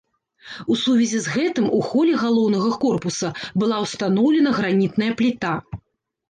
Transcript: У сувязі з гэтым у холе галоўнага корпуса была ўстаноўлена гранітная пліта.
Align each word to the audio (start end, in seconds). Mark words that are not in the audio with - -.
У 0.75 0.75
сувязі 0.83 1.19
з 1.25 1.33
гэтым 1.35 1.67
у 1.79 1.81
холе 1.89 2.13
галоўнага 2.21 2.71
корпуса 2.85 3.29
была 3.65 3.77
ўстаноўлена 3.85 4.55
гранітная 4.63 5.11
пліта. 5.21 5.53